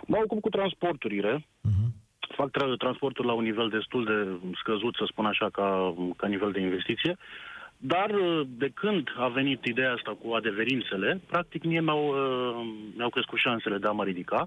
[0.07, 1.88] Mă ocup cu transporturile, Uh-huh.
[2.37, 6.53] fac tra- transportul la un nivel destul de scăzut, să spun așa, ca, ca nivel
[6.53, 7.16] de investiție.
[7.79, 13.11] Dar uh, de când a venit ideea asta cu adeverințele, practic mie mi-au, uh, mi-au
[13.11, 14.46] crescut șansele de a mă ridica,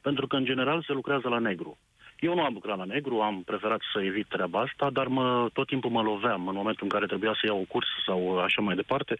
[0.00, 1.78] pentru că în general se lucrează la negru.
[2.20, 5.66] Eu nu am lucrat la negru, am preferat să evit treaba asta, dar mă, tot
[5.66, 8.74] timpul mă loveam în momentul în care trebuia să iau o curs sau așa mai
[8.74, 9.16] departe.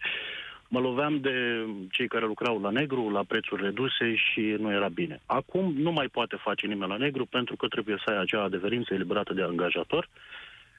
[0.69, 5.19] Mă loveam de cei care lucrau la negru, la prețuri reduse și nu era bine.
[5.25, 8.93] Acum nu mai poate face nimeni la negru pentru că trebuie să ai acea adeverință
[8.93, 10.09] eliberată de angajator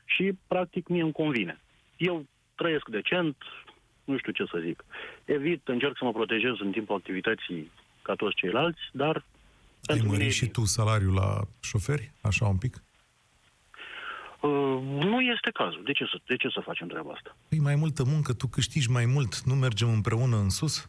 [0.04, 1.59] și practic mie îmi convine.
[1.96, 3.37] Eu trăiesc decent,
[4.04, 4.85] nu știu ce să zic.
[5.24, 7.70] Evit, încerc să mă protejez în timpul activității
[8.02, 9.24] ca toți ceilalți, dar
[9.88, 10.53] Ai pentru mine e mărit și bine.
[10.53, 12.12] tu salariul la șoferi?
[12.20, 12.83] Așa un pic?
[14.40, 14.79] Uh,
[15.12, 15.83] nu este cazul.
[15.85, 17.37] De ce, să, de ce să facem treaba asta?
[17.48, 20.88] Păi mai multă muncă, tu câștigi mai mult, nu mergem împreună în sus?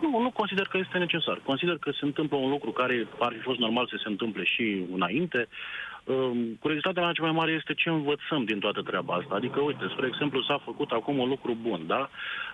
[0.00, 1.40] Nu, nu consider că este necesar.
[1.44, 4.84] Consider că se întâmplă un lucru care ar fi fost normal să se întâmple și
[4.92, 5.48] înainte.
[6.06, 9.34] Um, Curiozitatea mea cea mai mare este ce învățăm din toată treaba asta.
[9.34, 12.10] Adică, uite, spre exemplu, s-a făcut acum un lucru bun, da?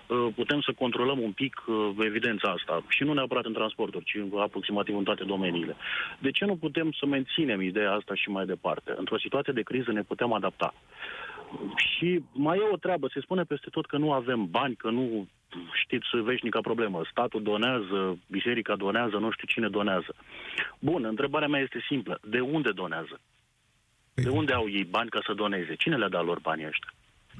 [0.07, 4.17] Uh, Putem să controlăm un pic uh, evidența asta și nu neapărat în transporturi, ci
[4.39, 5.75] aproximativ în toate domeniile.
[6.19, 8.93] De ce nu putem să menținem ideea asta și mai departe?
[8.97, 10.73] Într-o situație de criză ne putem adapta.
[11.75, 15.27] Și mai e o treabă, se spune peste tot că nu avem bani, că nu
[15.73, 17.01] știți, veșnica problemă.
[17.09, 20.15] Statul donează, biserica donează, nu știu cine donează.
[20.79, 22.19] Bun, întrebarea mea este simplă.
[22.21, 23.19] De unde donează?
[24.13, 25.75] De unde au ei bani ca să doneze?
[25.75, 26.93] Cine le-a dat lor banii ăștia?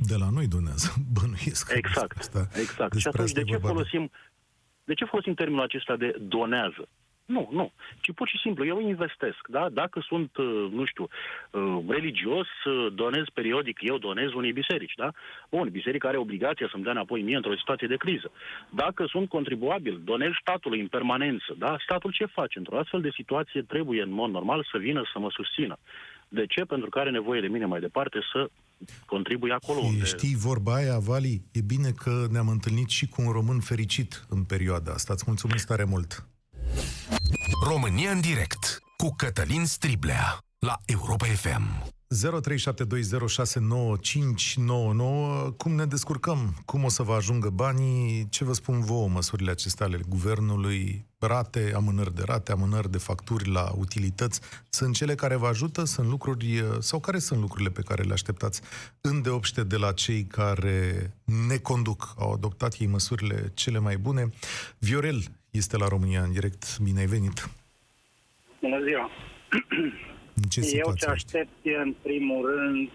[0.07, 1.71] De la noi donează, bănuiesc.
[1.75, 2.97] Exact, Asta, exact.
[2.97, 4.11] Și atunci de ce, folosim,
[4.83, 6.87] de ce folosim termenul acesta de donează?
[7.25, 7.71] Nu, nu.
[8.01, 9.69] Ci pur și simplu, eu investesc, da?
[9.69, 11.07] Dacă sunt, uh, nu știu,
[11.51, 15.11] uh, religios, uh, donez periodic, eu donez unei biserici, da?
[15.49, 18.31] Bun, biserica are obligația să-mi dea înapoi mie într-o situație de criză.
[18.69, 21.75] Dacă sunt contribuabil, donez statului în permanență, da?
[21.79, 22.57] Statul ce face?
[22.57, 25.77] Într-o astfel de situație trebuie, în mod normal, să vină să mă susțină.
[26.39, 26.61] De ce?
[26.61, 28.49] Pentru că are nevoie de mine mai departe să
[29.05, 30.05] contribui acolo și unde...
[30.05, 31.41] Știi vorba aia, Vali?
[31.51, 35.13] E bine că ne-am întâlnit și cu un român fericit în perioada asta.
[35.13, 36.27] Îți mulțumesc tare mult!
[37.69, 41.93] România în direct cu Cătălin Striblea la Europa FM.
[42.13, 42.17] 0372069599
[45.57, 46.53] Cum ne descurcăm?
[46.65, 48.27] Cum o să vă ajungă banii?
[48.29, 51.05] Ce vă spun vouă măsurile acestea ale guvernului?
[51.19, 54.41] Rate, amânări de rate, amânări de facturi la utilități.
[54.69, 55.83] Sunt cele care vă ajută?
[55.83, 58.61] Sunt lucruri sau care sunt lucrurile pe care le așteptați
[59.01, 61.13] îndeopște de la cei care
[61.49, 62.13] ne conduc?
[62.17, 64.29] Au adoptat ei măsurile cele mai bune?
[64.77, 66.79] Viorel este la România în direct.
[66.79, 67.49] Bine ai venit!
[68.59, 69.09] Bună ziua!
[70.39, 72.89] În ce Eu ce aștept e, în primul rând,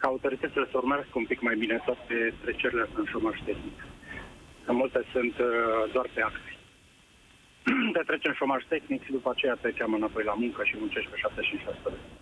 [0.00, 3.78] ca autoritățile să urmărească un pic mai bine toate trecerile astea în șomaj tehnic.
[4.64, 6.50] Că multe sunt uh, doar pe acte.
[7.94, 11.10] Te treci în șomaj tehnic și după aceea te cheamă înapoi la muncă și muncești
[11.10, 11.18] pe
[11.92, 12.20] 75%.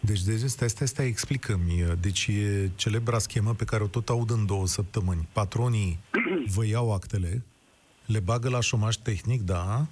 [0.00, 1.84] Deci, de stai, stai, stai, explică-mi.
[2.00, 5.28] Deci e celebra schemă pe care o tot aud în două săptămâni.
[5.32, 5.98] Patronii
[6.54, 7.42] vă iau actele,
[8.06, 9.86] le bagă la șomaj tehnic, da,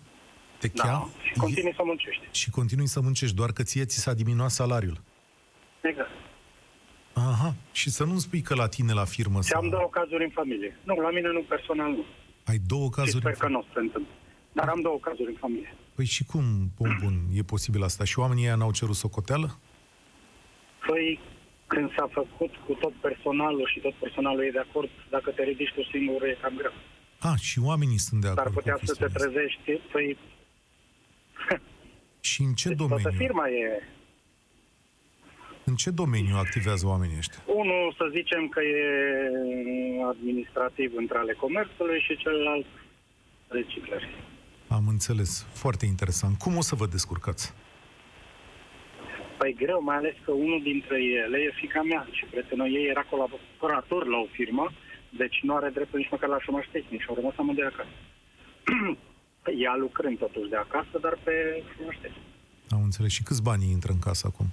[0.59, 2.23] te da, cheam, și continui să muncești.
[2.31, 5.01] Și continui să muncești, doar că ție ți s-a diminuat salariul.
[5.81, 6.11] Exact.
[7.13, 9.43] Aha, și să nu spui că la tine la firmă...
[9.43, 10.79] Și am două cazuri în familie.
[10.85, 12.05] Nu, la mine nu, personal nu.
[12.45, 13.15] Ai două cazuri?
[13.15, 14.13] Și sper că nu se întâmplă.
[14.53, 15.75] Dar am două cazuri în familie.
[15.95, 16.45] Păi și cum,
[16.77, 18.05] bun, bun, e posibil asta?
[18.05, 19.59] Și oamenii ăia n-au cerut socoteală?
[20.87, 21.21] Păi,
[21.67, 25.73] când s-a făcut cu tot personalul și tot personalul e de acord, dacă te ridici
[25.75, 26.73] tu singur, e cam greu.
[27.19, 30.17] A, și oamenii sunt de acord Dar putea să te trezești, păi
[32.21, 33.03] și în ce deci domeniu?
[33.03, 33.83] Toată firma e...
[35.65, 37.43] În ce domeniu activează oamenii ăștia?
[37.47, 38.83] Unul, să zicem că e
[40.09, 42.67] administrativ între ale comerțului și celălalt
[43.49, 44.09] reciclări.
[44.69, 45.47] Am înțeles.
[45.53, 46.39] Foarte interesant.
[46.39, 47.55] Cum o să vă descurcați?
[49.39, 53.05] Păi greu, mai ales că unul dintre ele e fica mea și prietenul ei era
[53.11, 54.73] colaborator la o firmă,
[55.11, 57.95] deci nu are dreptul nici măcar la șomaș tehnic și au rămas amândoi acasă.
[59.65, 62.13] ea lucrând totuși de acasă, dar pe cunoaște.
[62.71, 63.13] Am înțeles.
[63.13, 64.47] Și câți bani intră în casă acum?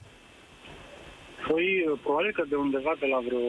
[1.48, 1.68] Păi,
[2.04, 3.46] probabil că de undeva de la vreo,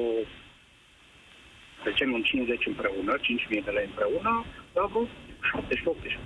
[1.82, 6.18] să zicem, un 50 împreună, 5.000 de lei împreună, la vreo 70-80.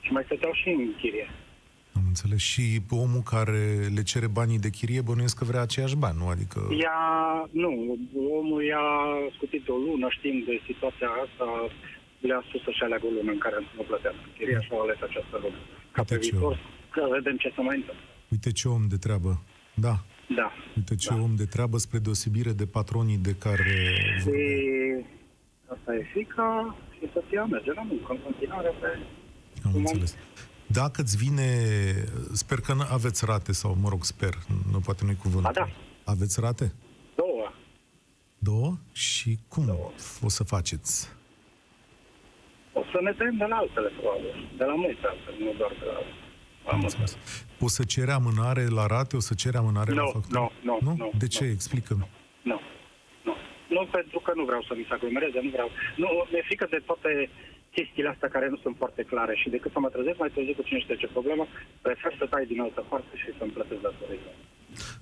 [0.00, 1.30] Și mai stăteau și în chirie.
[1.92, 2.38] Am înțeles.
[2.38, 3.64] Și omul care
[3.94, 6.26] le cere banii de chirie bănuiesc că vrea aceiași bani, nu?
[6.28, 6.68] Adică...
[6.86, 7.00] Ea,
[7.50, 7.98] nu,
[8.38, 8.88] omul i-a
[9.36, 11.46] scutit o lună știind de situația asta,
[12.26, 14.98] le-a spus să-și aleagă o lună în care să nu plătească chiria și au ales
[15.08, 15.58] această lună.
[15.92, 16.54] Ca pe viitor,
[16.94, 18.04] că vedem ce să mai întâmplă.
[18.34, 19.42] Uite ce om de treabă.
[19.74, 19.94] Da.
[20.40, 20.52] Da.
[20.76, 21.20] Uite ce da.
[21.26, 23.64] om de treabă spre deosebire de patronii de care...
[24.20, 24.38] Și
[25.74, 28.98] asta e fica și soția merge la muncă în continuare pe...
[29.64, 30.16] Am înțeles.
[30.66, 31.48] Dacă îți vine,
[32.32, 34.34] sper că aveți rate sau, mă rog, sper,
[34.72, 35.50] nu poate nu-i cuvântul.
[35.54, 35.68] da.
[36.04, 36.72] Aveți rate?
[37.14, 37.52] Două.
[38.38, 38.76] Două?
[38.92, 39.90] Și cum Două.
[40.22, 41.16] o să faceți?
[42.78, 44.34] O să ne tăiem de la altele, probabil.
[44.60, 45.96] De la multe altele, nu doar de la...
[46.72, 46.80] Am
[47.66, 49.16] O să cere amânare la rate?
[49.16, 50.38] O să cere amânare no, la factură?
[50.38, 50.92] Nu, nu, nu.
[51.02, 51.10] nu.
[51.22, 51.44] De ce?
[51.44, 51.50] Nu.
[51.56, 52.06] Explică-mi.
[52.50, 52.58] Nu,
[53.26, 53.34] nu.
[53.74, 55.70] Nu, pentru că nu vreau să mi se aglomereze, nu vreau.
[56.02, 57.30] Nu, mi-e frică de toate
[57.76, 60.62] chestiile astea care nu sunt foarte clare și decât să mă trezesc mai târziu cu
[60.68, 61.46] cine știe ce problemă,
[61.86, 64.20] prefer să tai din altă parte și să-mi plătesc datorii.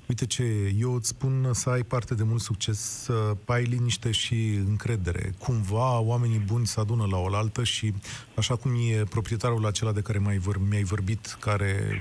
[0.09, 4.61] Uite ce, eu îți spun să ai parte de mult succes, să ai liniște și
[4.66, 5.35] încredere.
[5.38, 7.95] Cumva oamenii buni se adună la oaltă și
[8.35, 12.01] așa cum e proprietarul acela de care mai vor, mi-ai vorbit, care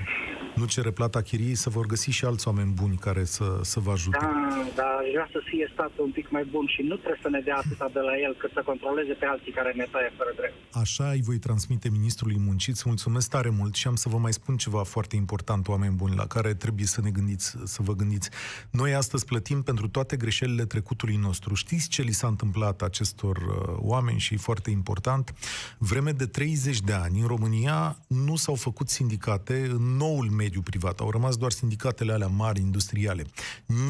[0.54, 3.90] nu cere plata chiriei, să vor găsi și alți oameni buni care să, să vă
[3.90, 4.18] ajute.
[4.20, 4.45] Da,
[4.80, 7.56] dar vrea să fie statul un pic mai bun și nu trebuie să ne dea
[7.56, 10.54] atâta de la el cât să controleze pe alții care ne taie fără drept.
[10.82, 12.78] Așa îi voi transmite ministrului munciți.
[12.78, 16.16] Îți mulțumesc tare mult și am să vă mai spun ceva foarte important, oameni buni,
[16.16, 18.28] la care trebuie să ne gândiți, să vă gândiți.
[18.70, 21.54] Noi astăzi plătim pentru toate greșelile trecutului nostru.
[21.54, 25.34] Știți ce li s-a întâmplat acestor uh, oameni și e foarte important?
[25.78, 31.00] Vreme de 30 de ani în România nu s-au făcut sindicate în noul mediu privat.
[31.00, 33.24] Au rămas doar sindicatele alea mari, industriale.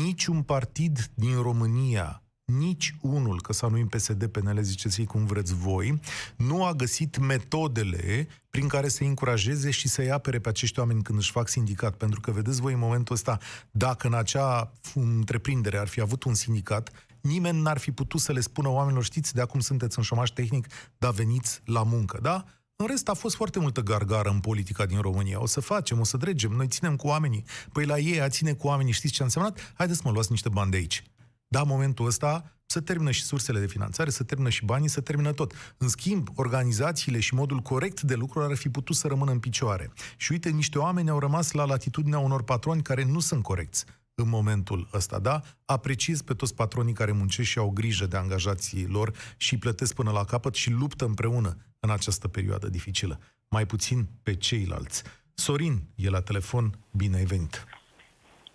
[0.05, 2.21] Niciun partid din România
[2.53, 6.01] nici unul, că să nu PSD, PNL, ziceți ei cum vreți voi,
[6.37, 11.19] nu a găsit metodele prin care să încurajeze și să-i apere pe acești oameni când
[11.19, 11.95] își fac sindicat.
[11.95, 13.39] Pentru că, vedeți voi, în momentul ăsta,
[13.71, 18.41] dacă în acea întreprindere ar fi avut un sindicat, nimeni n-ar fi putut să le
[18.41, 20.67] spună oamenilor, știți, de acum sunteți în șomaș tehnic,
[20.99, 22.45] dar veniți la muncă, da?
[22.79, 25.41] În rest a fost foarte multă gargară în politica din România.
[25.41, 27.45] O să facem, o să dregem, noi ținem cu oamenii.
[27.73, 29.73] Păi la ei a ține cu oamenii, știți ce a însemnat?
[29.75, 31.03] Haideți mă luați niște bani de aici.
[31.49, 35.01] Da, în momentul ăsta să termină și sursele de finanțare, să termină și banii, să
[35.01, 35.53] termină tot.
[35.77, 39.93] În schimb, organizațiile și modul corect de lucru ar fi putut să rămână în picioare.
[40.17, 43.85] Și uite, niște oameni au rămas la latitudinea unor patroni care nu sunt corecți
[44.15, 45.43] în momentul ăsta, da?
[45.65, 49.95] Apreciez pe toți patronii care muncesc și au grijă de angajații lor și îi plătesc
[49.95, 53.19] până la capăt și luptă împreună în această perioadă dificilă.
[53.51, 55.03] Mai puțin pe ceilalți.
[55.35, 57.65] Sorin e la telefon, bine ai venit.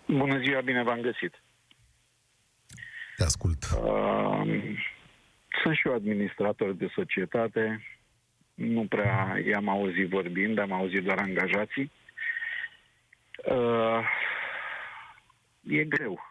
[0.08, 1.44] Bună ziua, bine v-am găsit.
[3.18, 3.64] Te ascult.
[3.64, 4.42] Uh,
[5.62, 7.84] sunt și eu administrator de societate.
[8.54, 11.92] Nu prea i-am auzit vorbind, am auzit doar angajații.
[13.46, 14.06] Uh,
[15.62, 16.31] e greu.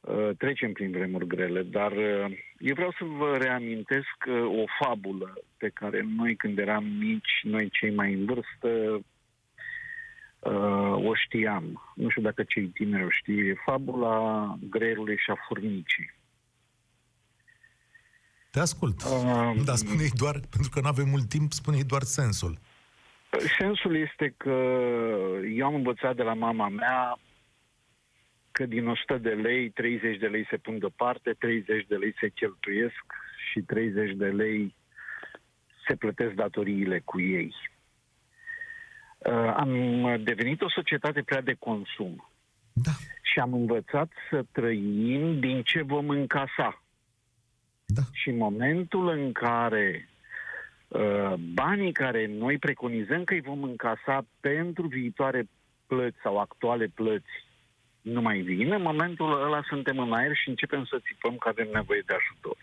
[0.00, 5.38] Uh, trecem prin vremuri grele, dar uh, eu vreau să vă reamintesc uh, o fabulă
[5.56, 9.00] pe care noi când eram mici, noi cei mai în vârstă,
[10.38, 11.92] uh, o știam.
[11.94, 13.46] Nu știu dacă cei tineri o știu.
[13.46, 16.12] E fabula greierului și a furnicii.
[18.50, 19.02] Te ascult.
[19.02, 22.58] Uh, Dar spune doar, pentru că nu avem mult timp, spune doar sensul.
[23.58, 24.56] Sensul este că
[25.56, 27.18] eu am învățat de la mama mea
[28.58, 32.28] că din 100 de lei, 30 de lei se pun deoparte, 30 de lei se
[32.28, 33.04] cheltuiesc
[33.50, 34.74] și 30 de lei
[35.86, 37.54] se plătesc datoriile cu ei.
[39.18, 39.70] Uh, am
[40.22, 42.28] devenit o societate prea de consum
[42.72, 42.90] Da.
[43.22, 46.82] și am învățat să trăim din ce vom încasa.
[47.86, 48.02] Da.
[48.12, 50.08] Și în momentul în care
[50.88, 55.48] uh, banii care noi preconizăm că îi vom încasa pentru viitoare
[55.86, 57.46] plăți sau actuale plăți
[58.12, 61.68] nu mai vin, în momentul ăla suntem în aer și începem să țipăm că avem
[61.72, 62.56] nevoie de ajutor.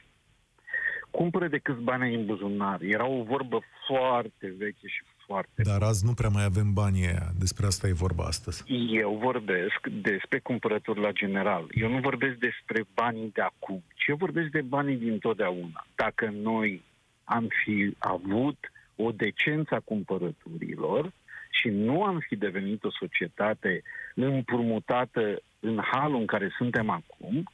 [1.10, 2.82] Cumpără de câți bani ai în buzunar.
[2.82, 7.32] Era o vorbă foarte veche și foarte Dar azi nu prea mai avem banii aia.
[7.40, 8.64] Despre asta e vorba astăzi.
[8.92, 11.66] eu vorbesc despre cumpărături la general.
[11.70, 15.88] Eu nu vorbesc despre banii de acum, ci eu vorbesc de banii din totdeauna.
[15.96, 16.84] Dacă noi
[17.24, 18.58] am fi avut
[18.96, 21.12] o decență a cumpărăturilor
[21.50, 23.84] și nu am fi devenit o societate
[24.24, 27.50] împrumutată în halul în care suntem acum,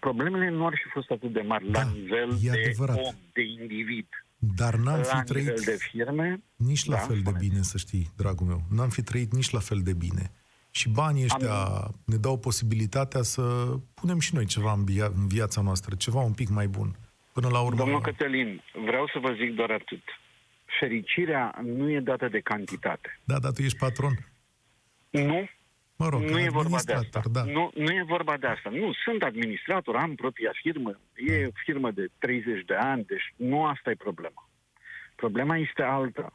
[0.00, 2.96] problemele nu ar fi fost atât de mari Da, la nivel e de adevărat.
[2.96, 4.06] om, de individ.
[4.56, 7.48] Dar n-am la fi nivel trăit de firme, nici la Da, fel de spuneți.
[7.48, 8.62] bine, să știi, dragul meu.
[8.70, 10.30] N-am fi trăit nici la fel de bine.
[10.70, 11.54] Și banii ăștia
[12.04, 13.42] ne dau posibilitatea să
[13.94, 16.96] punem și noi ceva în, via- în viața noastră, ceva un pic mai bun.
[17.32, 17.76] Până la urmă...
[17.78, 20.02] Domnul Cătălin, vreau să vă zic doar atât.
[20.80, 23.18] Fericirea nu e dată de cantitate.
[23.24, 24.12] Da, dar tu ești patron.
[25.10, 25.48] Nu,
[25.98, 26.92] Mă rog, nu e vorba de asta.
[26.92, 27.42] administrator, Da.
[27.44, 28.70] Nu, nu e vorba de asta.
[28.70, 31.00] Nu, sunt administrator, am propria firmă.
[31.14, 34.48] E o firmă de 30 de ani, deci nu asta e problema.
[35.16, 36.32] Problema este alta.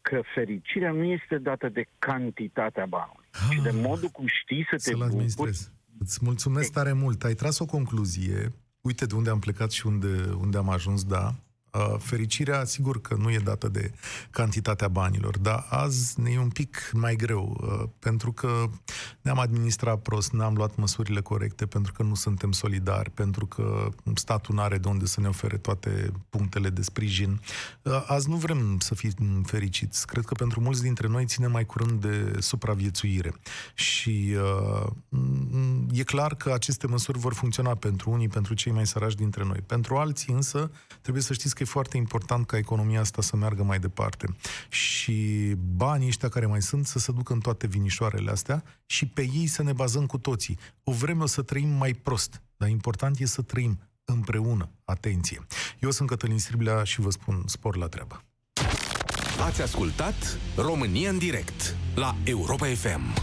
[0.00, 4.76] Că fericirea nu este dată de cantitatea banului, Ah, ci de modul cum știi să
[4.76, 5.10] te Să-l bucuri.
[5.12, 5.70] administrezi.
[5.98, 7.24] Îți mulțumesc tare mult.
[7.24, 8.52] Ai tras o concluzie.
[8.80, 11.34] Uite de unde am plecat și unde, unde am ajuns, da.
[11.72, 13.92] Uh, fericirea, sigur că nu e dată de
[14.30, 18.64] cantitatea banilor, dar azi ne e un pic mai greu, uh, pentru că
[19.20, 24.54] ne-am administrat prost, n-am luat măsurile corecte, pentru că nu suntem solidari, pentru că statul
[24.54, 27.40] nu are de unde să ne ofere toate punctele de sprijin.
[27.82, 30.06] Uh, azi nu vrem să fim fericiți.
[30.06, 33.34] Cred că pentru mulți dintre noi ține mai curând de supraviețuire.
[33.74, 38.86] Și uh, m- e clar că aceste măsuri vor funcționa pentru unii, pentru cei mai
[38.86, 39.60] săraci dintre noi.
[39.66, 43.62] Pentru alții însă trebuie să știți că e foarte important ca economia asta să meargă
[43.62, 44.36] mai departe.
[44.68, 49.28] Și banii ăștia care mai sunt să se ducă în toate vinișoarele astea și pe
[49.34, 50.58] ei să ne bazăm cu toții.
[50.84, 54.70] O vreme o să trăim mai prost, dar important e să trăim împreună.
[54.84, 55.46] Atenție!
[55.80, 58.24] Eu sunt Cătălin Striblea și vă spun spor la treabă.
[59.46, 63.14] Ați ascultat România în direct la Europa FM.